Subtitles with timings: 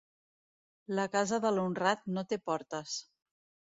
[1.01, 3.01] La casa de l'honrat no té portes.